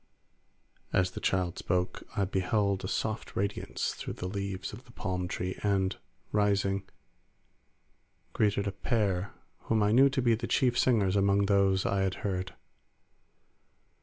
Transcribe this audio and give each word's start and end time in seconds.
As 0.91 1.11
the 1.11 1.19
child 1.19 1.59
spoke, 1.59 2.01
I 2.17 2.25
beheld 2.25 2.83
a 2.83 2.87
soft 2.87 3.35
radiance 3.35 3.93
through 3.93 4.15
the 4.15 4.27
leaves 4.27 4.73
of 4.73 4.85
the 4.85 4.91
palm 4.91 5.27
tree, 5.27 5.59
and 5.61 5.95
rising, 6.31 6.89
greeted 8.33 8.65
a 8.65 8.71
pair 8.71 9.31
whom 9.65 9.83
I 9.83 9.91
knew 9.91 10.09
to 10.09 10.19
be 10.23 10.33
the 10.33 10.47
chief 10.47 10.75
singers 10.75 11.15
among 11.15 11.45
those 11.45 11.85
I 11.85 12.01
had 12.01 12.15
heard. 12.25 12.55